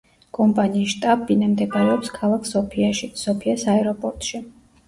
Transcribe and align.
კომპანიის 0.35 0.89
შტაბ-ბინა 0.93 1.51
მდებარეობს 1.51 2.11
ქალაქ 2.15 2.49
სოფიაში, 2.53 3.11
სოფიას 3.27 3.67
აეროპორტში. 3.75 4.47